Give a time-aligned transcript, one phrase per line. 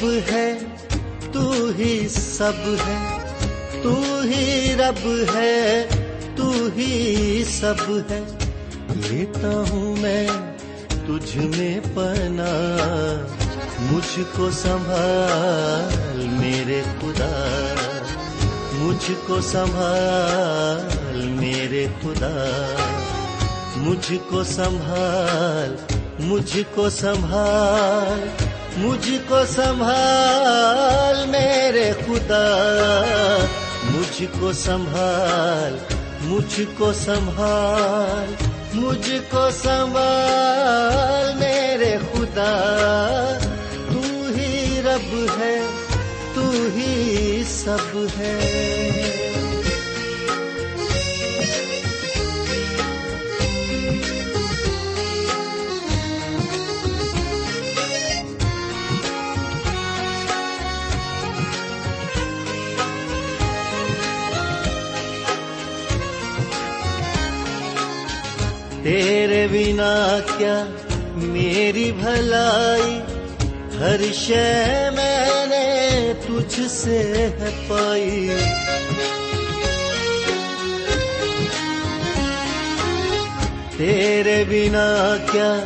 [0.00, 0.58] سب ہے،
[1.32, 2.52] تو ہی سب
[2.86, 3.18] ہے۔
[3.82, 5.86] تو ہی رب ہے،
[6.36, 7.74] تو ہی سب
[8.10, 8.20] ہے۔
[9.10, 10.28] لیتا ہوں میں
[10.88, 12.50] تجھ میں پنا
[13.78, 17.74] مجھ کو سنبھال میرے خدا۔
[18.72, 22.74] مجھ کو سنبھال میرے خدا۔
[23.76, 25.76] مجھ کو سنبھال،
[26.20, 28.28] مجھ کو سنبھال
[28.78, 32.46] مجھ کو سنبھال میرے خدا۔
[33.84, 38.34] مجھ کو سنبھال، مجھ کو سنبھال،
[38.74, 42.54] مجھ کو سنبھال میرے خدا۔
[43.92, 44.00] تو
[44.36, 45.60] ہی رب ہے،
[46.34, 48.87] تو ہی سب ہے۔
[68.82, 70.64] تیرے بنا کیا
[71.14, 73.00] میری بھلائی،
[73.78, 76.98] ہر شے میں نے تجھ سے
[77.40, 78.28] ہے پائی۔
[83.76, 85.58] تیرے بنا کیا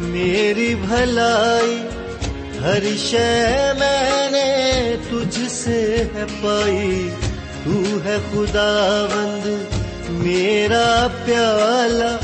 [0.00, 1.88] میری بھلائی،
[2.62, 7.08] ہر شے میں نے تجھ سے ہے پائی۔
[7.64, 9.74] تو ہے خدا بند
[10.08, 12.19] میرا پیالہ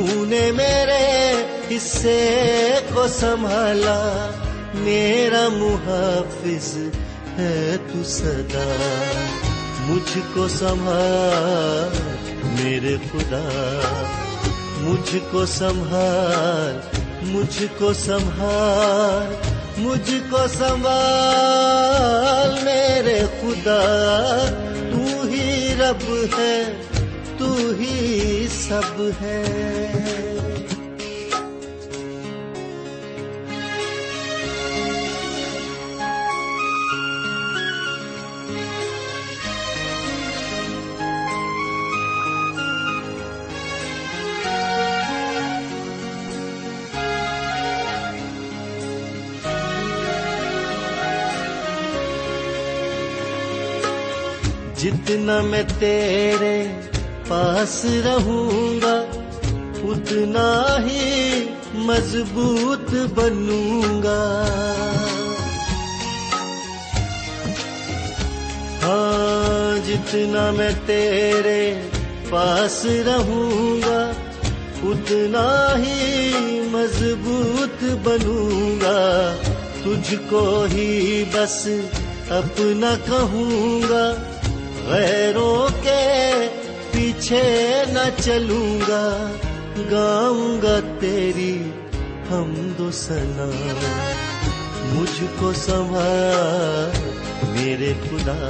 [0.00, 1.32] نے میرے
[1.70, 4.30] حصے کو سنبھالا،
[4.74, 6.78] میرا محافظ
[7.38, 8.72] ہے تو صدا۔
[9.80, 13.48] مجھ کو سنبھال، میرے خدا۔
[14.78, 16.80] مجھ کو سنبھال،
[17.22, 19.34] مجھ کو سنبھال،
[19.78, 23.82] مجھ کو سنبھال، میرے خدا۔
[24.92, 26.64] تو ہی رب ہے۔
[27.56, 29.42] ہی سب ہے۔
[54.76, 56.66] جتنا میں تیرے
[57.28, 59.04] پاس رہوں گا،
[59.82, 64.44] اتنا ہی مضبوط بنوں گا۔
[68.82, 71.88] ہاں جتنا میں تیرے
[72.30, 74.12] پاس رہوں گا،
[74.82, 79.34] اتنا ہی مضبوط بنوں گا۔
[79.82, 81.68] تجھ کو ہی بس
[82.28, 84.14] اپنا کہوں گا،
[84.86, 86.02] غیروں کے
[87.32, 89.30] پیچھے نہ چلوں گا،
[89.90, 91.70] گاؤں گا تیری
[92.30, 93.50] ہم دو سنا۔
[94.84, 97.10] مجھ کو سنبھال
[97.48, 98.48] میرے خدا۔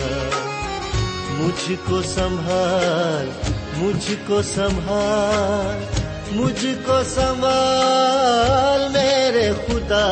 [1.30, 3.30] مجھ کو سنبھال
[3.76, 5.84] مجھ کو سنبھال
[6.32, 10.10] مجھ کو سنبھال، میرے خدا۔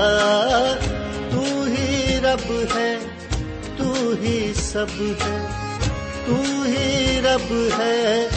[1.30, 2.96] تو ہی رب ہے،
[3.76, 5.46] تو ہی سب ہے۔
[6.26, 8.28] تو ہی رب ہے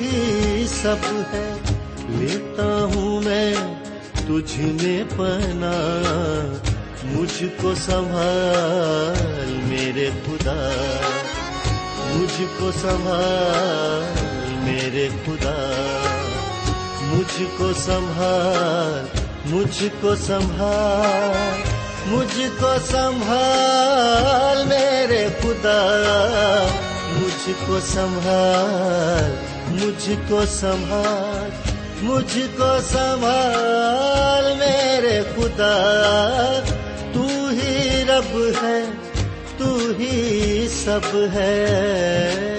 [0.00, 0.96] ہی سب
[1.32, 1.52] ہے۔
[2.08, 3.54] لیتا ہوں میں
[4.14, 5.72] تجھ میں پنا۔
[7.04, 10.70] مجھ کو سنبھال میرے خدا۔
[12.14, 15.80] مجھ کو سنبھال میرے خدا۔
[17.02, 21.62] مجھ کو سنبھال، مجھ کو سنبھال،
[22.06, 25.98] مجھ کو سنبھال میرے خدا۔
[27.16, 31.50] مجھ کو سنبھال مجھ کو سنبھال
[32.02, 35.74] مجھ کو سنبھال میرے خدا۔
[37.12, 38.80] تو ہی رب ہے،
[39.56, 42.53] تو ہی سب ہے۔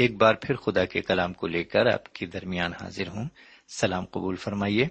[0.00, 3.28] ایک بار پھر خدا کے کلام کو لے کر آپ کے درمیان حاضر ہوں۔
[3.68, 4.86] سلام قبول فرمائیے۔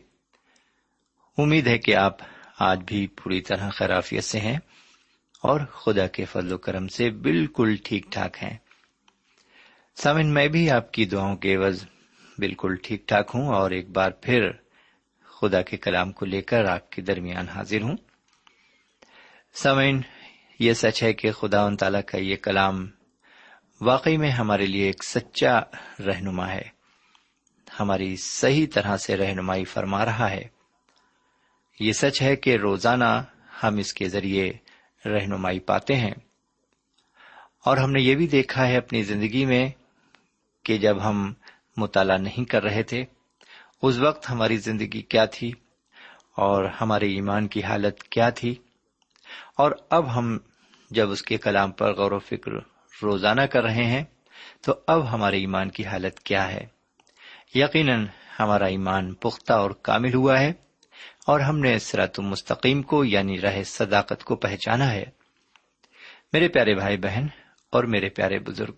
[1.38, 2.18] امید ہے کہ آپ
[2.60, 4.58] آج بھی پوری طرح خرافیت سے ہیں
[5.44, 8.58] اور خدا کے فضل و کرم سے بالکل ٹھیک ٹھاک ہیں۔
[9.96, 11.84] سامن میں بھی آپ کی دعاؤں کے عوض
[12.38, 14.52] بالکل ٹھیک ٹھاک ہوں اور ایک بار پھر
[15.24, 17.98] خدا کے کلام کو لے کر آپ کے درمیان حاضر ہوں۔
[19.54, 20.02] سامن
[20.60, 22.88] یہ سچ ہے کہ خدا ان تعالی کا یہ کلام
[23.82, 25.60] واقعی میں ہمارے لیے ایک سچا
[26.06, 26.62] رہنما ہے۔
[27.80, 30.44] ہماری صحیح طرح سے رہنمائی فرما رہا ہے۔
[31.80, 33.24] یہ سچ ہے کہ روزانہ
[33.64, 34.54] ہم اس کے ذریعے
[35.06, 36.14] رہنمائی پاتے ہیں۔
[37.66, 39.70] اور ہم نے یہ بھی دیکھا ہے اپنی زندگی میں
[40.64, 41.34] کہ جب ہم
[41.78, 43.06] مطالعہ نہیں کر رہے تھے،
[43.82, 45.52] اس وقت ہماری زندگی کیا تھی
[46.36, 48.56] اور ہمارے ایمان کی حالت کیا تھی۔
[49.56, 50.38] اور اب ہم
[50.92, 52.52] جب اس کے کلام پر غور و فکر
[53.04, 54.04] روزانہ کر رہے ہیں،
[54.62, 56.66] تو اب ہمارے ایمان کی حالت کیا ہے؟
[57.56, 58.06] یقیناً
[58.40, 60.54] ہمارا ایمان پختہ اور کامل ہوا ہے،
[61.28, 65.06] اور ہم نے سرات مستقیم کو یعنی رہ صداقت کو پہچانا ہے۔
[66.34, 67.26] میرے پیارے بھائی بہن
[67.72, 68.74] اور میرے پیارے بزرگ،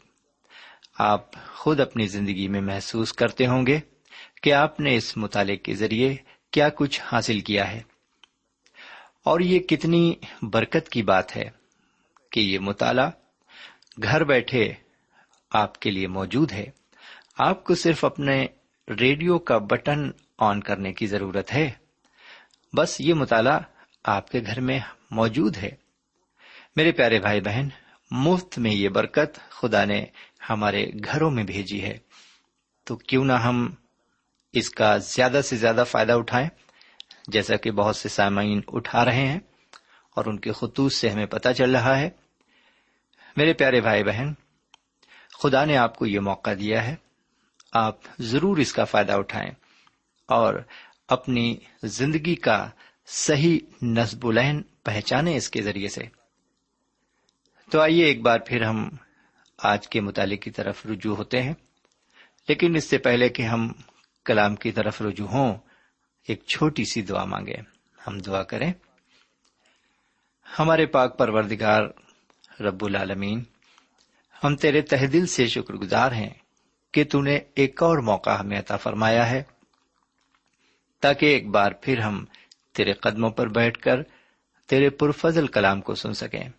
[0.97, 3.79] آپ خود اپنی زندگی میں محسوس کرتے ہوں گے
[4.44, 6.15] کہ آپ نے اس مطالعے کے ذریعے
[6.51, 7.81] کیا کچھ حاصل کیا ہے۔
[9.23, 11.50] اور یہ کتنی برکت کی بات ہے
[12.31, 13.09] کہ یہ مطالعہ
[14.03, 14.74] گھر بیٹھے
[15.51, 16.65] آپ کے لیے موجود ہے۔
[17.38, 18.45] آپ کو صرف اپنے
[19.00, 21.71] ریڈیو کا بٹن آن کرنے کی ضرورت ہے۔
[22.74, 23.59] بس یہ مطالعہ
[24.03, 24.80] آپ کے گھر میں
[25.12, 25.69] موجود ہے۔
[26.75, 27.68] میرے پیارے بھائی بہن،
[28.12, 30.06] مفت میں یہ برکت خدا نے
[30.50, 31.97] ہمارے گھروں میں بھیجی ہے۔
[32.83, 33.69] تو کیوں نہ ہم
[34.54, 36.50] اس کا زیادہ سے زیادہ فائدہ اٹھائیں،
[37.27, 39.39] جیسا کہ بہت سے سامعین اٹھا رہے ہیں
[40.15, 42.09] اور ان کے خطوط سے ہمیں پتہ چل رہا ہے۔
[43.38, 44.33] میرے پیارے بھائی بہن،
[45.33, 46.95] خدا نے آپ کو یہ موقع دیا ہے،
[47.74, 49.52] آپ ضرور اس کا فائدہ اٹھائیں
[50.30, 50.56] اور
[51.07, 52.69] اپنی زندگی کا
[53.07, 56.04] صحیح نصب العین پہچانے اس کے ذریعے سے۔
[57.71, 58.90] تو آئیے ایک بار پھر ہم
[59.59, 61.54] آج کے مطالعے کی طرف رجوع ہوتے ہیں،
[62.47, 63.71] لیکن اس سے پہلے کہ ہم
[64.26, 65.57] کلام کی طرف رجوع ہوں،
[66.28, 67.57] ایک چھوٹی سی دعا مانگے
[68.07, 68.71] ہم دعا کریں،
[70.59, 71.81] ہمارے پاک پروردگار
[72.60, 73.44] رب العالمین،
[74.44, 76.30] ہم تیرے تہ دل سے شکر گزار ہیں
[76.92, 79.44] کہ تو نے ایک اور موقع ہمیں عطا فرمایا ہے،
[81.02, 82.26] تاکہ ایک بار پھر ہم
[82.74, 84.04] تیرے قدموں پر بیٹھ کر
[84.68, 86.50] تیرے پرفضل کلام کو سن سکیں۔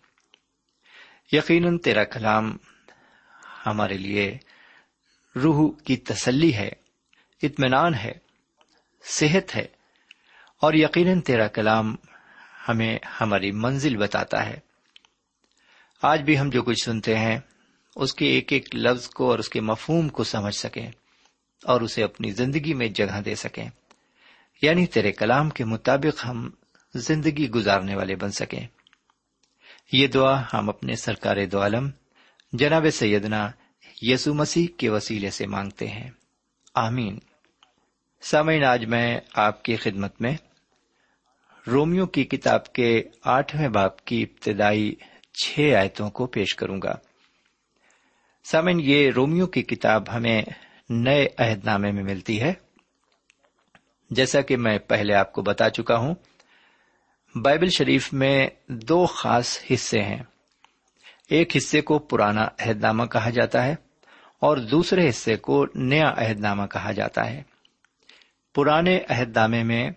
[1.31, 2.57] یقیناً تیرا کلام
[3.65, 4.37] ہمارے لیے
[5.35, 6.69] روح کی تسلی ہے،
[7.41, 8.11] اطمینان ہے،
[9.03, 9.65] صحت ہے،
[10.61, 11.95] اور یقیناً تیرا کلام
[12.69, 14.59] ہمیں ہماری منزل بتاتا ہے۔
[16.03, 17.39] آج بھی ہم جو کچھ سنتے ہیں،
[17.95, 20.87] اس کے ایک ایک لفظ کو اور اس کے مفہوم کو سمجھ سکیں
[21.63, 23.69] اور اسے اپنی زندگی میں جگہ دے سکیں۔
[24.61, 26.49] یعنی تیرے کلام کے مطابق ہم
[26.95, 28.67] زندگی گزارنے والے بن سکیں۔
[29.91, 31.89] یہ دعا ہم اپنے سرکار دو عالم،
[32.53, 33.51] جناب سیدنا
[34.01, 36.11] یسو مسیح کے وسیلے سے مانگتے ہیں۔
[36.75, 37.19] آمین۔
[38.21, 40.37] سامعین، آج میں آپ کی خدمت میں
[41.67, 44.95] رومیو کی کتاب کے آٹھویں باپ کی ابتدائی
[45.33, 46.95] چھ آیتوں کو پیش کروں گا۔
[48.43, 50.41] سامن یہ رومیو کی کتاب ہمیں
[50.89, 52.53] نئے عہد نامے میں ملتی ہے۔
[54.09, 56.15] جیسا کہ میں پہلے آپ کو بتا چکا ہوں،
[57.35, 60.23] بائبل شریف میں دو خاص حصے ہیں۔
[61.29, 63.75] ایک حصے کو پرانا عہد نامہ کہا جاتا ہے
[64.39, 67.43] اور دوسرے حصے کو نیا عہد نامہ کہا جاتا ہے۔
[68.55, 69.91] پرانے عہد نامے میں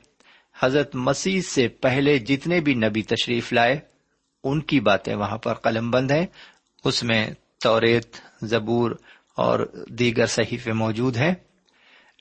[0.61, 3.96] حضرت مسیح سے پہلے جتنے بھی نبی تشریف لائے
[4.51, 6.27] ان کی باتیں وہاں پر قلم بند ہیں۔
[6.85, 8.91] اس میں توریت زبور
[9.37, 11.35] اور دیگر صحیفے موجود ہیں۔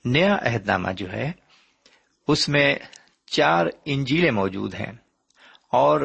[0.04, 1.32] نیا عہد نامہ جو ہے،
[2.28, 2.74] اس میں
[3.26, 4.92] چار انجیلیں موجود ہیں۔
[5.72, 6.00] اور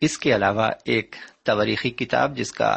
[0.00, 2.76] اس کے علاوہ ایک تواریخی کتاب جس کا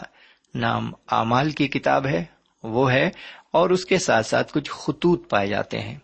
[0.56, 2.24] نام اعمال کی کتاب ہے،
[2.64, 3.10] وہ ہے۔
[3.52, 5.98] اور اس کے ساتھ ساتھ کچھ خطوط پائے جاتے ہیں۔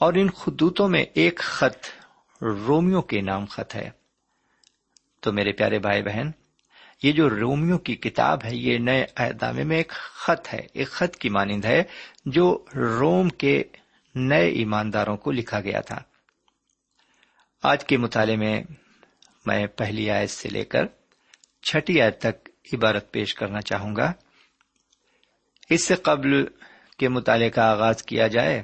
[0.00, 1.86] اور ان خطوطوں میں ایک خط
[2.42, 4.01] رومیو کے نام خط ہے۔
[5.22, 6.30] تو میرے پیارے بھائی بہن،
[7.02, 11.16] یہ جو رومیو کی کتاب ہے، یہ نئے اہدامے میں ایک خط ہے، ایک خط
[11.16, 11.82] کی مانند ہے،
[12.24, 13.64] جو روم کے
[14.14, 15.98] نئے ایمانداروں کو لکھا گیا تھا۔
[17.62, 18.62] آج کے مطالعے میں
[19.46, 20.84] میں پہلی آیت سے لے کر
[21.62, 24.12] چھٹی آیت تک عبارت پیش کرنا چاہوں گا۔
[25.70, 26.44] اس سے قبل
[26.98, 28.62] کے مطالعے کا آغاز کیا جائے،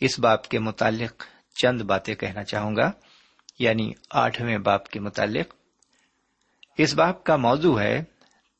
[0.00, 1.24] اس باپ کے متعلق
[1.62, 2.92] چند باتیں کہنا چاہوں گا
[3.58, 5.54] یعنی آٹھویں باپ کے متعلق۔
[6.76, 8.04] اس باپ کا موضوع ہے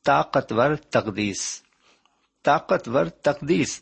[0.05, 1.63] طاقتور تقدیس۔
[2.43, 3.81] طاقتور تقدیس۔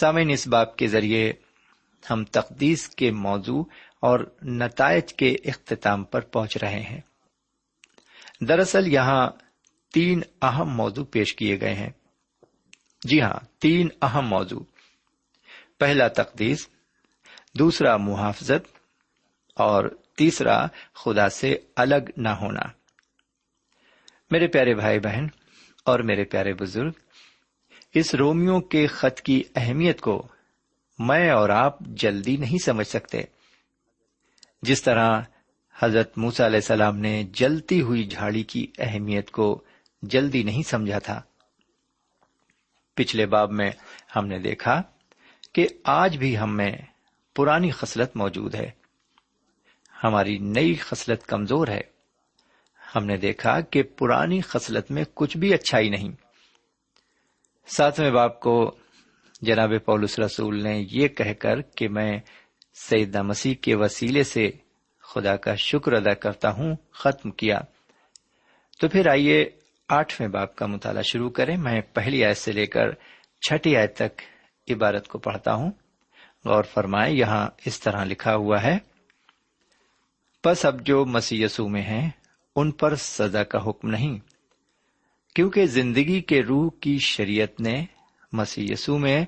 [0.00, 1.32] سامعین، اس باپ کے ذریعے
[2.10, 3.64] ہم تقدیس کے موضوع
[4.00, 7.00] اور نتائج کے اختتام پر پہنچ رہے ہیں۔
[8.40, 9.30] دراصل یہاں
[9.92, 11.90] تین اہم موضوع پیش کیے گئے ہیں۔
[13.02, 14.60] جی ہاں تین اہم موضوع۔
[15.78, 16.68] پہلا تقدیس،
[17.58, 18.78] دوسرا محافظت
[19.54, 19.84] اور
[20.16, 22.77] تیسرا خدا سے الگ نہ ہونا۔
[24.30, 25.26] میرے پیارے بھائی بہن
[25.84, 26.90] اور میرے پیارے بزرگ،
[27.94, 30.28] اس رومیو کے خط کی اہمیت کو
[30.98, 33.22] میں اور آپ جلدی نہیں سمجھ سکتے۔
[34.62, 35.20] جس طرح
[35.78, 39.64] حضرت موسا علیہ السلام نے جلتی ہوئی جھاڑی کی اہمیت کو
[40.02, 41.22] جلدی نہیں سمجھا تھا۔
[42.94, 43.70] پچھلے باب میں
[44.16, 44.82] ہم نے دیکھا
[45.52, 46.72] کہ آج بھی ہم میں
[47.36, 48.70] پرانی خصلت موجود ہے۔
[50.04, 51.97] ہماری نئی خصلت کمزور ہے۔
[52.96, 56.12] ہم نے دیکھا کہ پرانی خصلت میں کچھ بھی اچھائی نہیں۔
[57.66, 58.76] ساتویں باپ کو
[59.40, 62.20] جناب پولس رسول نے یہ کہہ کر کہ میں
[62.74, 64.50] سیدہ مسیح کے وسیلے سے
[65.00, 67.60] خدا کا شکر ادا کرتا ہوں، ختم کیا۔
[68.80, 69.50] تو پھر آئیے
[69.88, 72.92] آٹھویں باپ کا مطالعہ شروع کریں۔ میں پہلی آیت سے لے کر
[73.48, 74.22] چھٹی آیت تک
[74.70, 75.70] عبارت کو پڑھتا ہوں۔
[76.44, 78.78] غور فرمائے یہاں اس طرح لکھا ہوا ہے
[80.44, 82.10] بس اب جو مسی میں ہیں
[82.60, 84.18] ان پر سزا کا حکم نہیں۔
[85.34, 87.84] کیونکہ زندگی کے روح کی شریعت نے
[88.32, 89.24] مسی یسو میں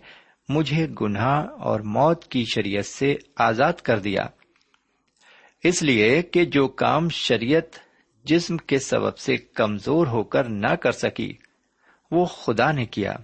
[0.49, 4.27] مجھے گناہ اور موت کی شریعت سے آزاد کر دیا۔
[5.65, 7.79] اس لیے کہ جو کام شریعت
[8.25, 11.33] جسم کے سبب سے کمزور ہو کر نہ کر سکی،
[12.11, 13.15] وہ خدا نے کیا۔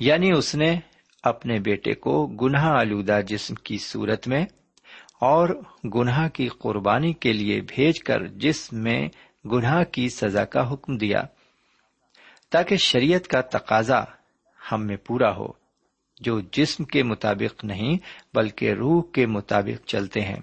[0.00, 0.78] یعنی اس نے
[1.22, 4.46] اپنے بیٹے کو گناہ آلودہ جسم کی صورت میں
[5.20, 5.48] اور
[5.94, 9.08] گناہ کی قربانی کے لیے بھیج کر جسم میں
[9.52, 11.22] گناہ کی سزا کا حکم دیا،
[12.50, 14.04] تاکہ شریعت کا تقاضا
[14.72, 15.46] ہم میں پورا ہو،
[16.20, 17.98] جو جسم کے مطابق نہیں
[18.34, 20.40] بلکہ روح کے مطابق چلتے ہیں۔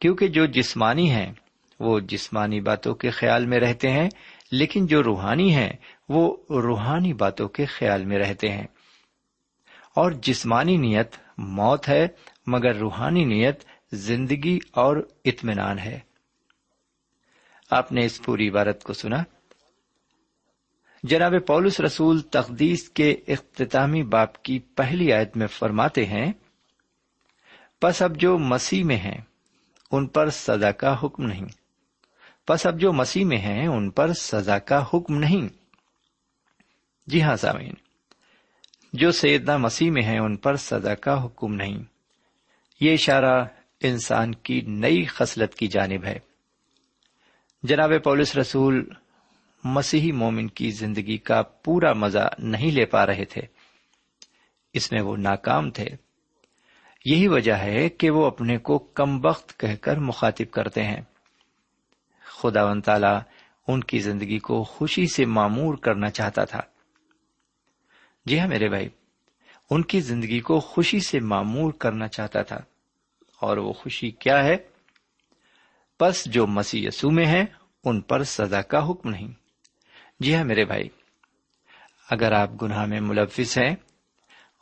[0.00, 1.32] کیونکہ جو جسمانی ہیں،
[1.80, 4.08] وہ جسمانی باتوں کے خیال میں رہتے ہیں،
[4.52, 5.72] لیکن جو روحانی ہیں،
[6.08, 8.66] وہ روحانی باتوں کے خیال میں رہتے ہیں۔
[9.96, 12.08] اور جسمانی نیت، موت ہے
[12.46, 16.00] مگر روحانی نیت زندگی اور اطمینان ہے۔
[17.70, 19.22] آپ نے اس پوری عبارت کو سنا۔
[21.02, 26.32] جناب پولس رسول تقدیس کے اختتامی باپ کی پہلی آیت میں فرماتے ہیں،
[27.80, 29.20] پس اب جو مسیح میں ہیں،
[29.90, 31.44] ان پر سزا کا حکم نہیں۔
[32.46, 35.48] پس اب جو مسیح میں ہیں، ان پر سزا کا حکم نہیں۔
[37.06, 37.74] جی ہاں سامعین،
[38.92, 41.93] جو سیدنا مسیح میں ہیں، ان پر سزا کا حکم نہیں۔
[42.84, 43.44] یہ اشارہ
[43.80, 46.18] انسان کی نئی خصلت کی جانب ہے۔
[47.62, 48.88] جناب پولس رسول
[49.64, 53.42] مسیحی مومن کی زندگی کا پورا مزہ نہیں لے پا رہے تھے۔
[54.72, 55.86] اس میں وہ ناکام تھے۔
[57.04, 61.00] یہی وجہ ہے کہ وہ اپنے کو کم وقت کہہ کر مخاطب کرتے ہیں۔
[62.24, 63.18] خدا و تعالی
[63.68, 66.60] ان کی زندگی کو خوشی سے معمور کرنا چاہتا تھا۔
[68.26, 68.88] جی ہاں میرے بھائی،
[69.70, 72.60] ان کی زندگی کو خوشی سے معمور کرنا چاہتا تھا۔
[73.40, 74.56] اور وہ خوشی کیا ہے؟
[75.98, 77.44] پس جو مسیح یسو میں ہے
[77.84, 79.32] ان پر سزا کا حکم نہیں۔
[80.20, 80.88] جی ہاں میرے بھائی،
[82.10, 83.74] اگر آپ گناہ میں ملوث ہیں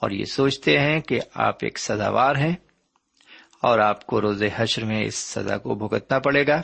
[0.01, 2.57] اور یہ سوچتے ہیں کہ آپ ایک سزاوار ہیں
[3.63, 6.63] اور آپ کو روز حشر میں اس سزا کو بھگتنا پڑے گا،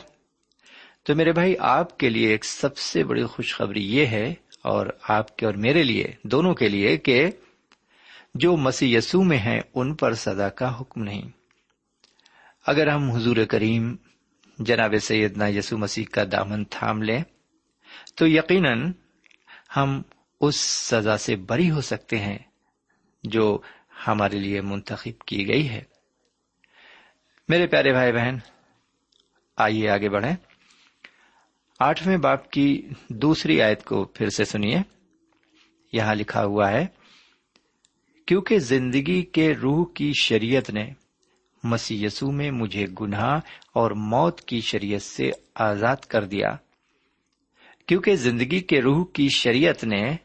[1.03, 5.37] تو میرے بھائی، آپ کے لیے ایک سب سے بڑی خوشخبری یہ ہے اور آپ
[5.37, 7.31] کے اور میرے لیے، دونوں کے لیے کہ
[8.35, 11.21] جو مسیح یسو میں ہیں، ان پر سزا کا حکم نہیں۔
[12.65, 13.95] اگر ہم حضور کریم
[14.59, 17.23] جناب سیدنا یسو مسیح کا دامن تھام لیں،
[18.15, 18.91] تو یقیناً
[19.77, 20.01] ہم
[20.41, 22.37] اس سزا سے بری ہو سکتے ہیں
[23.23, 23.57] جو
[24.07, 25.81] ہمارے لیے منتخب کی گئی ہے۔
[27.47, 28.35] میرے پیارے بھائی بہن،
[29.57, 30.35] آئیے آگے بڑھیں۔
[31.79, 34.79] آٹھویں باپ کی دوسری آیت کو پھر سے سنیے۔
[35.93, 36.87] یہاں لکھا ہوا ہے،
[38.25, 40.93] کیونکہ زندگی کے روح کی شریعت نے
[41.63, 43.39] مسیح یسو میں مجھے گناہ
[43.73, 46.55] اور موت کی شریعت سے آزاد کر دیا۔
[47.85, 50.15] کیونکہ زندگی کے روح کی شریعت نے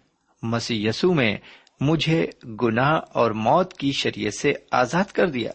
[0.43, 1.37] مسیح یسو میں
[1.81, 2.27] مجھے
[2.63, 5.51] گناہ اور موت کی شریعت سے آزاد کر دیا۔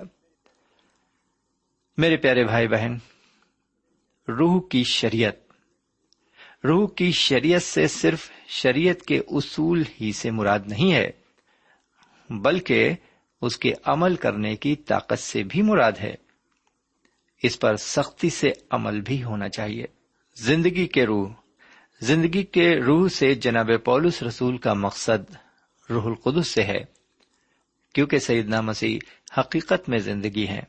[1.97, 2.97] میرے پیارے بھائی بہن،
[4.27, 5.33] روح کی شریعت۔
[6.63, 11.11] روح کی شریعت سے صرف شریعت کے اصول ہی سے مراد نہیں ہے،
[12.29, 12.93] بلکہ
[13.41, 16.15] اس کے عمل کرنے کی طاقت سے بھی مراد ہے۔
[17.43, 19.85] اس پر سختی سے عمل بھی ہونا چاہیے۔
[20.35, 21.29] زندگی کے روح۔
[22.01, 25.35] زندگی کے روح سے جناب پولس رسول کا مقصد
[25.89, 26.85] روح القدس سے ہے،
[27.93, 28.99] کیونکہ سیدنا مسیح
[29.39, 30.61] حقیقت میں زندگی ہے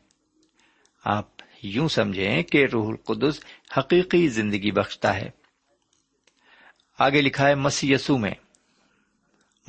[1.05, 1.29] آپ
[1.62, 3.41] یوں سمجھیں کہ روح القدس
[3.79, 5.31] حقیقی زندگی بخشتا ہے۔
[6.99, 8.35] آگے لکھا ہے مسی یسو میں۔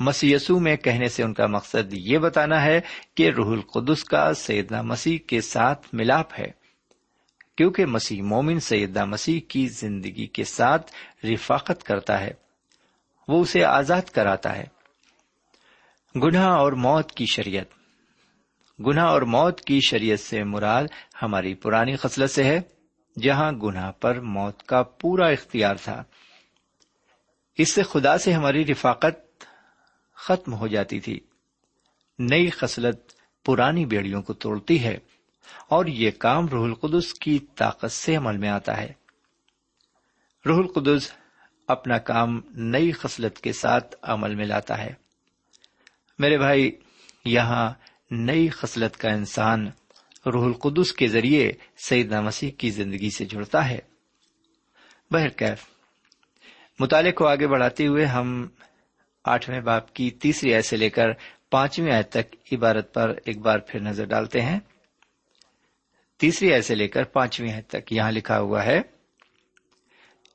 [0.02, 2.80] مسی یسو میں کہنے سے ان کا مقصد یہ بتانا ہے
[3.14, 6.46] کہ روح القدس کا سیدنا مسیح کے ساتھ ملاپ ہے۔
[7.56, 10.92] کیونکہ مسیح مومن سیدنا مسیح کی زندگی کے ساتھ
[11.26, 12.30] رفاقت کرتا ہے۔
[13.28, 14.64] وہ اسے آزاد کراتا ہے۔
[16.16, 17.66] گناہ اور موت کی شریعت۔
[18.80, 20.84] گناہ اور موت کی شریعت سے مراد
[21.22, 22.60] ہماری پرانی خصلت سے ہے،
[23.22, 26.02] جہاں گناہ پر موت کا پورا اختیار تھا۔
[27.58, 29.31] اس سے خدا سے ہماری رفاقت
[30.22, 31.20] ختم ہو جاتی تھی۔
[32.18, 33.12] نئی خصلت
[33.44, 34.98] پرانی بیڑیوں کو توڑتی ہے
[35.68, 38.92] اور یہ کام روح القدس کی طاقت سے عمل میں آتا ہے۔
[40.46, 41.12] روح القدس
[41.68, 44.94] اپنا کام نئی خصلت کے ساتھ عمل میں لاتا ہے۔
[46.18, 46.72] میرے بھائی،
[47.24, 47.72] یہاں
[48.10, 49.70] نئی خصلت کا انسان
[50.26, 51.52] روح القدس کے ذریعے
[51.86, 53.78] سعید مسیح کی زندگی سے جڑتا ہے۔
[55.10, 55.66] بہرکیف
[56.80, 58.48] مطالعے کو آگے بڑھاتے ہوئے ہم
[59.24, 61.04] آٹھویں باپ کی تیسری آئے سے لے کر
[61.50, 64.60] پانچویں آئے تک عبارت پر ایک بار پھر نظر ڈالتے ہیں۔
[66.18, 68.80] تیسری آئے سے لے کر پانچویں آئے تک یہاں لکھا ہوا ہے،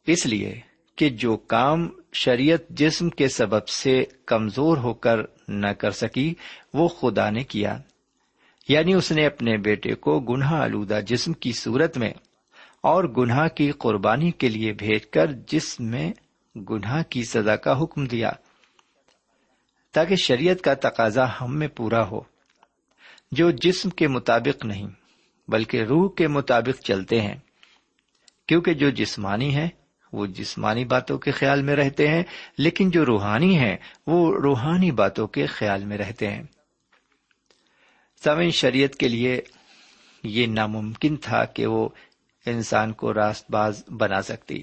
[0.08, 0.60] اس لیے
[0.96, 6.34] کہ جو کام شریعت جسم کے سبب سے کمزور ہو کر نہ کر سکی،
[6.74, 7.78] وہ خدا نے کیا۔
[8.70, 12.14] یعنی اس نے اپنے بیٹے کو گناہ آلودہ جسم کی صورت میں
[12.82, 16.14] اور گناہ کی قربانی کے لیے بھیج کر جسم میں
[16.70, 18.32] گناہ کی سزا کا حکم دیا۔
[19.98, 22.22] تاکہ شریعت کا تقاضا ہم میں پورا ہو،
[23.32, 24.88] جو جسم کے مطابق نہیں،
[25.48, 27.36] بلکہ روح کے مطابق چلتے ہیں۔
[28.48, 29.70] کیونکہ جو جسمانی ہے
[30.14, 32.24] وہ جسمانی باتوں کے خیال میں رہتے ہیں،
[32.58, 36.44] لیکن جو روحانی ہیں، وہ روحانی باتوں کے خیال میں رہتے ہیں۔
[38.24, 39.42] سمن شریعت کے لیے
[40.24, 41.90] یہ ناممکن تھا کہ وہ
[42.46, 44.62] انسان کو راست باز بنا سکتی۔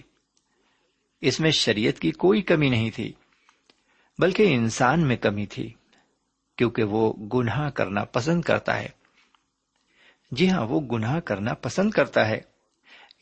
[1.21, 3.13] اس میں شریعت کی کوئی کمی نہیں تھی۔
[4.19, 5.75] بلکہ انسان میں کمی تھی،
[6.57, 8.89] کیونکہ وہ گناہ کرنا پسند کرتا ہے۔
[10.31, 12.41] جی ہاں وہ گناہ کرنا پسند کرتا ہے۔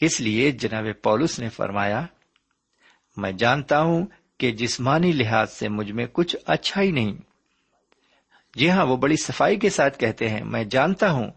[0.01, 2.07] اس لیے جناب پولس نے فرمایا،
[3.17, 4.07] میں جانتا ہوں
[4.39, 7.13] کہ جسمانی لحاظ سے مجھ میں کچھ اچھا ہی نہیں۔
[8.55, 11.31] جی ہاں وہ بڑی صفائی کے ساتھ کہتے ہیں، میں جانتا ہوں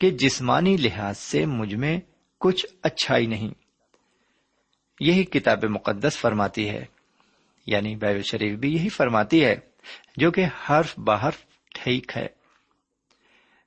[0.00, 2.00] کہ جسمانی لحاظ سے مجھ میں
[2.38, 3.50] کچھ اچھا ہی نہیں۔
[5.00, 6.84] یہی کتاب مقدس فرماتی ہے۔
[7.66, 9.56] یعنی بائبل شریف بھی یہی فرماتی ہے
[10.16, 12.26] جو کہ حرف بحرف ٹھیک ہے۔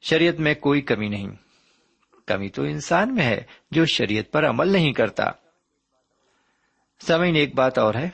[0.01, 1.27] شریعت میں کوئی کمی نہیں۔
[2.25, 5.23] کمی تو انسان میں ہے جو شریعت پر عمل نہیں کرتا۔
[7.07, 8.09] سمین ایک بات اور ہے۔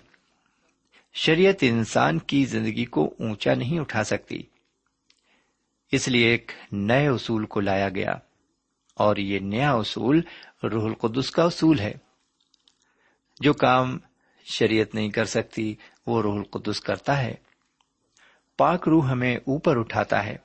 [1.13, 4.43] شریعت انسان کی زندگی کو اونچا نہیں اٹھا سکتی۔
[5.91, 8.12] اس لیے ایک نئے اصول کو لایا گیا۔
[8.95, 10.21] اور یہ نیا اصول
[10.63, 11.93] روح القدس کا اصول ہے۔
[13.39, 14.00] جو کام
[14.45, 15.75] شریعت نہیں کر سکتی،
[16.08, 17.36] وہ روح القدس کرتا ہے۔
[18.58, 20.36] پاک روح ہمیں اوپر اٹھاتا ہے۔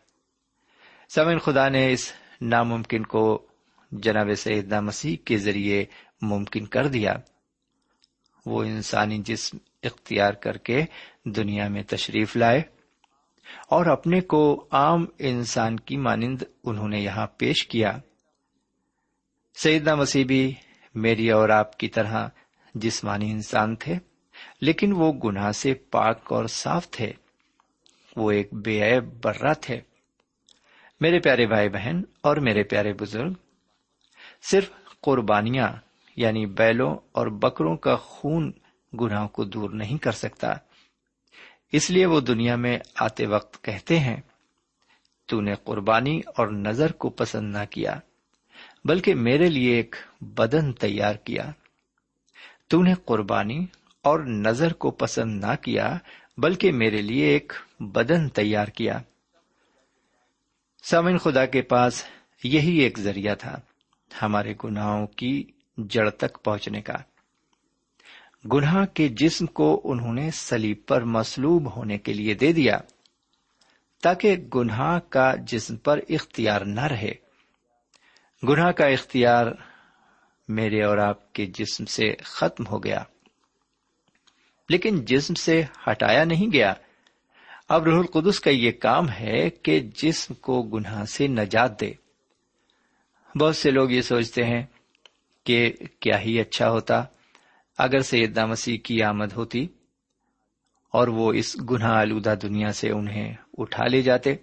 [1.14, 3.46] سمن خدا نے اس ناممکن کو
[3.92, 5.84] جناب سیدنا مسیح کے ذریعے
[6.22, 7.14] ممکن کر دیا۔
[8.46, 10.84] وہ انسانی جسم اختیار کر کے
[11.24, 12.62] دنیا میں تشریف لائے
[13.68, 17.98] اور اپنے کو عام انسان کی مانند انہوں نے یہاں پیش کیا۔
[19.54, 20.54] سیدنا مسیح بھی
[20.94, 22.28] میری اور آپ کی طرح
[22.74, 23.94] جسمانی انسان تھے،
[24.61, 27.12] لیکن وہ گناہ سے پاک اور صاف تھے۔
[28.16, 29.80] وہ ایک بے عیب برا تھے۔
[31.00, 33.33] میرے پیارے بھائی بہن اور میرے پیارے بزرگ،
[34.42, 35.68] صرف قربانیاں
[36.16, 38.52] یعنی بیلوں اور بکروں کا خون
[39.00, 40.54] گناہ کو دور نہیں کر سکتا۔
[41.72, 44.16] اس لیے وہ دنیا میں آتے وقت کہتے ہیں
[45.26, 47.98] تو نے قربانی اور نظر کو پسند نہ کیا،
[48.85, 51.50] بلکہ میرے لیے ایک بدن تیار کیا۔
[52.70, 53.66] تو نے قربانی
[54.02, 55.98] اور نظر کو پسند نہ کیا،
[56.38, 58.98] بلکہ میرے لیے ایک بدن تیار کیا۔
[60.83, 62.04] سامن خدا کے پاس
[62.44, 63.56] یہی ایک ذریعہ تھا
[64.22, 65.44] ہمارے گناہوں کی
[65.88, 66.96] جڑ تک پہنچنے کا۔
[68.52, 72.78] گناہ کے جسم کو انہوں نے سلیب پر مسلوب ہونے کے لیے دے دیا،
[74.02, 77.12] تاکہ گناہ کا جسم پر اختیار نہ رہے۔
[78.48, 79.46] گناہ کا اختیار
[80.50, 83.02] میرے اور آپ کے جسم سے ختم ہو گیا۔
[84.68, 86.74] لیکن جسم سے ہٹایا نہیں گیا۔
[87.68, 91.92] اب روح القدس کا یہ کام ہے کہ جسم کو گناہ سے نجات دے۔
[93.40, 94.66] بہت سے لوگ یہ سوچتے ہیں
[95.44, 97.04] کہ کیا ہی اچھا ہوتا۔
[97.78, 99.66] اگر سیدہ مسیح کی آمد ہوتی
[100.92, 104.34] اور وہ اس گناہ آلودہ دنیا سے انہیں اٹھا لے جاتے۔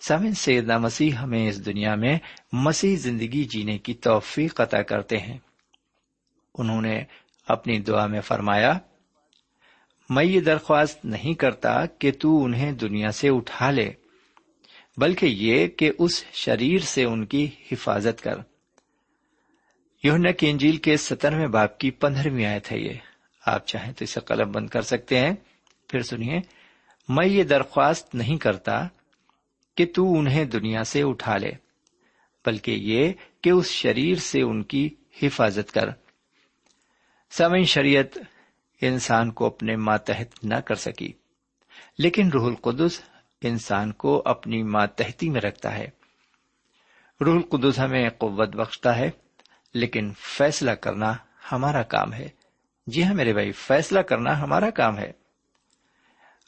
[0.00, 2.18] سمن سیدنا مسیح ہمیں اس دنیا میں
[2.52, 5.38] مسیح زندگی جینے کی توفیق عطا کرتے ہیں۔
[6.58, 7.02] انہوں نے
[7.48, 8.78] اپنی دعا میں فرمایا،
[10.10, 13.92] میں یہ درخواست نہیں کرتا کہ تو انہیں دنیا سے اٹھا لے،
[14.96, 18.34] بلکہ یہ کہ اس شریر سے ان کی حفاظت کر۔
[20.02, 22.94] یونا کی انجیل کے سترویں باپ کی پندرہویں آیت ہے یہ۔
[23.46, 25.32] آپ چاہیں تو اسے قلم بند کر سکتے ہیں۔
[25.88, 26.40] پھر سنیے،
[27.08, 28.88] میں یہ درخواست نہیں کرتا
[29.78, 31.50] کہ تو انہیں دنیا سے اٹھا لے،
[32.46, 35.88] بلکہ یہ کہ اس شریر سے ان کی حفاظت کر۔
[37.30, 38.18] سمن شریعت
[38.80, 41.12] انسان کو اپنے ماتحت نہ کر سکی،
[41.98, 43.00] لیکن روح القدس
[43.42, 45.88] انسان کو اپنی ماتحتی میں رکھتا ہے۔
[47.20, 49.10] روح القدس ہمیں قوت بخشتا ہے،
[49.74, 51.14] لیکن فیصلہ کرنا
[51.52, 52.28] ہمارا کام ہے۔
[52.86, 55.12] جی ہاں میرے بھائی، فیصلہ کرنا ہمارا کام ہے۔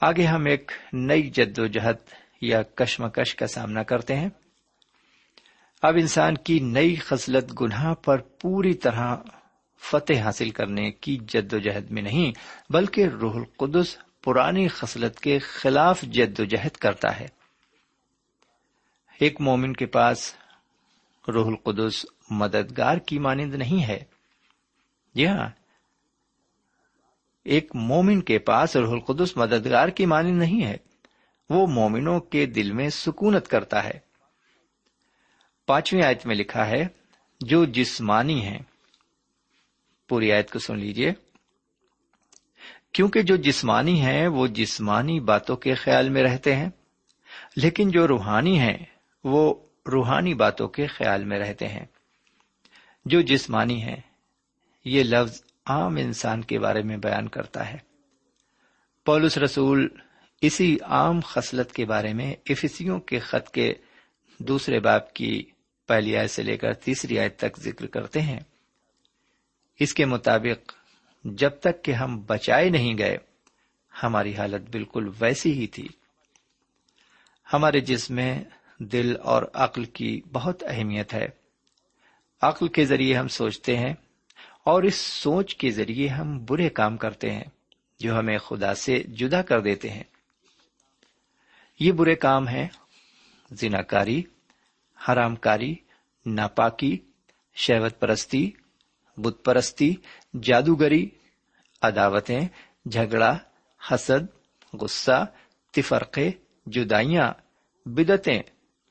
[0.00, 4.28] آگے ہم ایک نئی جد و جہد یا کشمکش کا سامنا کرتے ہیں۔
[5.82, 9.16] اب انسان کی نئی خصلت گناہ پر پوری طرح
[9.78, 12.32] فتح حاصل کرنے کی جد و جہد میں نہیں،
[12.72, 17.28] بلکہ روح القدس پرانی خصلت کے خلاف جد و جہد کرتا ہے۔
[19.20, 20.34] ایک مومن کے پاس
[21.28, 24.04] روح القدس مددگار کی مانند نہیں ہے۔
[25.14, 25.48] جی ہاں
[27.44, 30.76] ایک مومن کے پاس روح القدس مددگار کی مانند نہیں ہے۔
[31.50, 33.98] وہ مومنوں کے دل میں سکونت کرتا ہے۔
[35.66, 36.86] پانچویں آیت میں لکھا ہے،
[37.40, 38.58] جو جسمانی ہیں۔
[40.08, 41.12] پوری آیت کو سن لیجیے
[42.92, 46.70] کیونکہ جو جسمانی ہیں، وہ جسمانی باتوں کے خیال میں رہتے ہیں۔
[47.56, 48.78] لیکن جو روحانی ہیں،
[49.24, 49.54] وہ
[49.92, 51.84] روحانی باتوں کے خیال میں رہتے ہیں۔
[53.04, 54.00] جو جسمانی ہیں،
[54.84, 57.78] یہ لفظ عام انسان کے بارے میں بیان کرتا ہے۔
[59.04, 59.88] پولس رسول
[60.40, 63.74] اسی عام خصلت کے بارے میں افسیوں کے خط کے
[64.38, 65.44] دوسرے باپ کی
[65.88, 68.40] پہلی آیت سے لے کر تیسری آیت تک ذکر کرتے ہیں۔
[69.80, 70.72] اس کے مطابق
[71.24, 73.16] جب تک کہ ہم بچائے نہیں گئے،
[74.02, 75.88] ہماری حالت بالکل ویسی ہی تھی۔
[77.52, 78.44] ہمارے جسم میں
[78.78, 81.26] دل اور عقل کی بہت اہمیت ہے۔
[82.42, 83.94] عقل کے ذریعے ہم سوچتے ہیں
[84.64, 87.44] اور اس سوچ کے ذریعے ہم برے کام کرتے ہیں
[87.98, 90.02] جو ہمیں خدا سے جدا کر دیتے ہیں۔
[91.80, 92.68] یہ برے کام ہیں۔
[93.50, 94.22] زنا کاری
[95.08, 95.74] حرام کاری
[96.26, 96.98] ناپاکی
[97.54, 98.50] شہوت پرستی
[99.16, 99.94] بت پرستی
[100.42, 101.08] جادوگری،
[101.82, 102.40] عداوتیں،
[102.90, 103.38] جھگڑا،
[103.90, 104.24] حسد،
[104.74, 105.26] غصہ،
[105.70, 106.30] تفرقے،
[106.66, 107.32] جدائیاں
[107.86, 108.42] بدتیں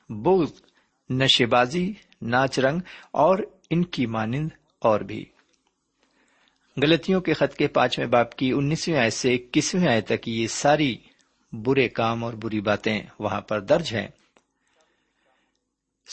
[0.08, 0.52] بغض
[1.10, 3.38] نشے بازی ناچ رنگ اور
[3.70, 4.48] ان کی مانند
[4.78, 5.24] اور بھی۔
[6.82, 10.96] غلطیوں کے خط کے پانچویں باپ کی انیسویں آئے سے اکیسویں آئے تک یہ ساری
[11.52, 14.08] برے کام اور بری باتیں وہاں پر درج ہیں۔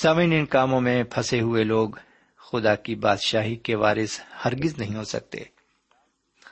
[0.02, 1.90] سامعین، ان کاموں میں پھنسے ہوئے لوگ
[2.38, 5.44] خدا کی بادشاہی کے وارث ہرگز نہیں ہو سکتے۔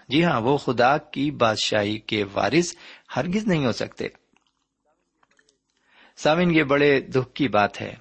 [0.10, 2.76] جی ہاں وہ خدا کی بادشاہی کے وارث
[3.16, 4.08] ہرگز نہیں ہو سکتے۔
[6.18, 7.94] سامن یہ بڑے دکھ کی بات ہے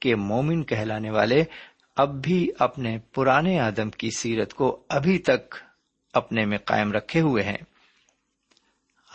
[0.00, 1.44] کہ مومن کہلانے والے
[1.96, 5.54] اب بھی اپنے پرانے آدم کی سیرت کو ابھی تک
[6.12, 7.75] اپنے میں قائم رکھے ہوئے ہیں۔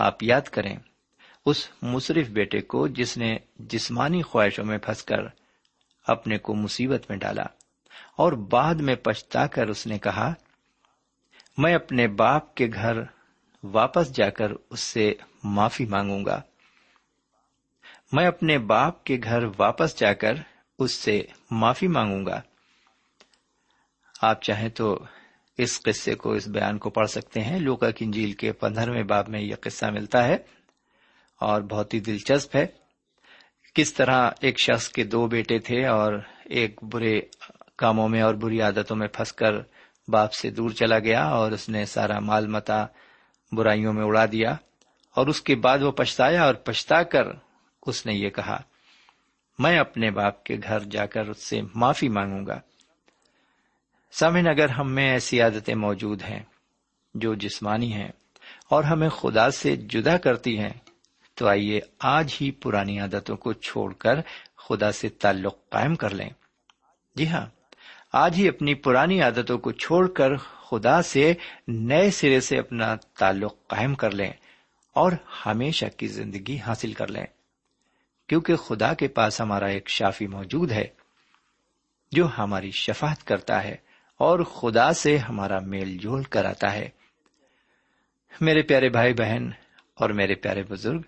[0.02, 0.78] آپ یاد کریں،
[1.46, 5.20] اس مصرف بیٹے کو جس نے جسمانی خواہشوں میں پھنس کر
[6.08, 7.44] اپنے کو مصیبت میں ڈالا
[8.16, 10.34] اور بعد میں پچھتا کر اس نے کہا،
[11.58, 12.98] میں اپنے باپ کے گھر
[13.64, 16.42] واپس جا کر اس سے معافی مانگوں گا۔
[18.12, 20.34] میں اپنے باپ کے گھر واپس جا کر
[20.80, 22.42] اس سے معافی مانگوں گا۔
[24.22, 25.06] آپ چاہیں تو
[25.62, 29.42] اس قصے کو، اس بیان کو پڑھ سکتے ہیں۔ لوکا کنجیل کے پندرہویں باب میں
[29.42, 30.38] یہ قصہ ملتا ہے
[31.40, 32.66] اور بہت ہی دلچسپ ہے۔
[33.76, 36.14] کس طرح ایک شخص کے دو بیٹے تھے اور
[36.46, 37.22] ایک برے
[37.78, 39.52] کاموں میں اور بری عادتوں میں پھنس کر
[40.08, 42.86] باپ سے دور چلا گیا اور اس نے سارا مال متا
[43.52, 44.56] برائیوں میں اڑا دیا
[45.16, 47.24] اور اس کے بعد وہ پچھتایا اور پچھتا کر
[47.86, 48.62] اس نے یہ کہا،
[49.60, 52.60] میں اپنے باپ کے گھر جا کر اس سے معافی مانگوں گا۔
[54.12, 56.44] سامن اگر ہم میں ایسی عادتیں موجود ہیں
[57.14, 58.12] جو جسمانی ہیں
[58.70, 60.74] اور ہمیں خدا سے جدا کرتی ہیں،
[61.36, 64.22] تو آئیے آج ہی پرانی عادتوں کو چھوڑ کر
[64.58, 66.30] خدا سے تعلق قائم کر لیں۔
[67.16, 67.46] جی ہاں
[68.14, 71.34] آج ہی اپنی پرانی عادتوں کو چھوڑ کر خدا سے
[71.68, 74.32] نئے سرے سے اپنا تعلق قائم کر لیں
[74.94, 75.12] اور
[75.46, 77.26] ہمیشہ کی زندگی حاصل کر لیں۔
[78.28, 80.88] کیونکہ خدا کے پاس ہمارا ایک شافی موجود ہے
[82.12, 83.91] جو ہماری شفاعت کرتا ہے۔
[84.22, 86.90] اور خدا سے ہمارا میل جول کراتا ہے۔
[88.42, 89.50] میرے پیارے بھائی بہن
[89.94, 91.02] اور میرے پیارے بزرگ،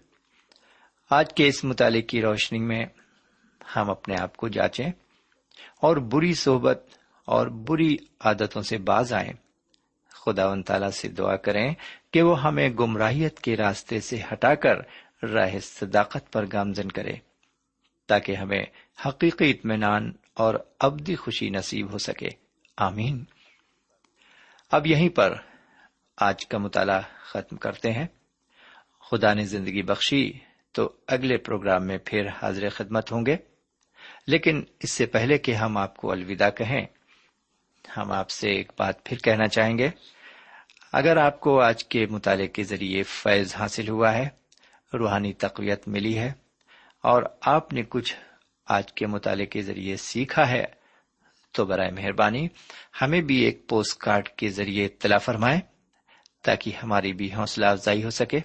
[1.09, 2.85] آج کے اس مطالعے کی روشنی میں
[3.75, 4.91] ہم اپنے آپ کو جانچیں
[5.81, 6.87] اور بری صحبت
[7.25, 9.33] اور بری عادتوں سے باز آئیں۔
[10.09, 11.73] خدا و تعالی سے دعا کریں
[12.11, 14.75] کہ وہ ہمیں گمراہیت کے راستے سے ہٹا کر
[15.25, 17.13] راہ صداقت پر گامزن کرے،
[18.07, 18.63] تاکہ ہمیں
[19.05, 22.42] حقیقی اطمینان اور ابدی خوشی نصیب ہو سکے۔
[22.77, 23.23] آمین۔
[24.71, 25.33] اب یہیں پر
[26.17, 28.07] آج کا مطالعہ ختم کرتے ہیں۔
[29.11, 30.31] خدا نے زندگی بخشی
[30.71, 33.37] تو اگلے پروگرام میں پھر حاضر خدمت ہوں گے۔
[34.27, 36.85] لیکن اس سے پہلے کہ ہم آپ کو الوداع کہیں،
[37.97, 39.89] ہم آپ سے ایک بات پھر کہنا چاہیں گے۔
[40.91, 44.29] اگر آپ کو آج کے مطالعے کے ذریعے فیض حاصل ہوا ہے،
[44.93, 46.31] روحانی تقویت ملی ہے،
[47.01, 48.15] اور آپ نے کچھ
[48.65, 50.82] آج کے مطالعے کے ذریعے سیکھا ہے
[51.53, 52.47] تو برائے مہربانی
[53.01, 55.59] ہمیں بھی ایک پوسٹ کارڈ کے ذریعے اطلاع فرمائیں
[56.43, 58.39] تاکہ ہماری بھی حوصلہ افزائی ہو سکے۔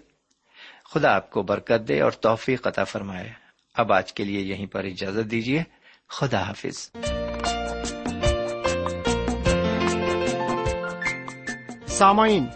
[0.95, 3.33] خدا آپ کو برکت دے اور توفیق عطا فرمائے۔
[3.75, 5.63] اب آج کے لیے یہیں پر اجازت دیجیے۔
[6.09, 6.91] خدا حافظ۔
[11.87, 12.47] سامعین،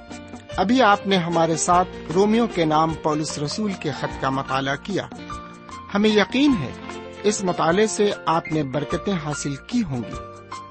[0.56, 5.08] ابھی آپ نے ہمارے ساتھ رومیو کے نام پولس رسول کے خط کا مطالعہ کیا۔
[5.94, 6.70] ہمیں یقین ہے،
[7.22, 10.31] اس مطالعے سے آپ نے برکتیں حاصل کی ہوں گی۔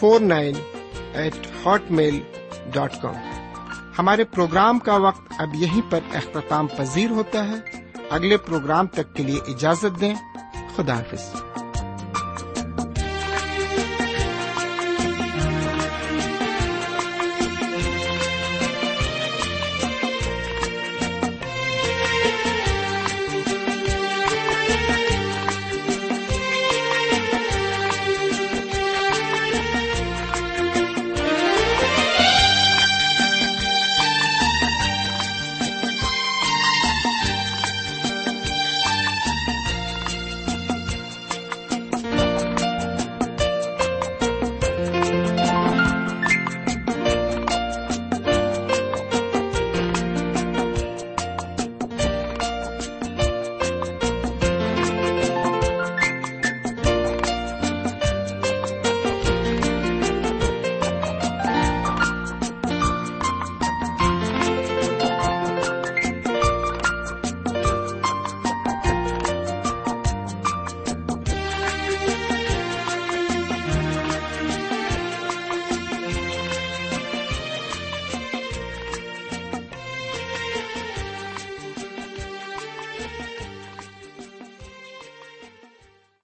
[0.00, 0.54] four nine
[1.12, 1.34] eight
[1.90, 2.20] hotmail
[2.72, 3.14] dot com
[3.98, 9.22] ہمارے پروگرام کا وقت اب یہیں پر اختتام پذیر ہوتا ہے۔ اگلے پروگرام تک کے
[9.22, 10.14] لیے اجازت دیں۔
[10.76, 11.42] خدا حافظ۔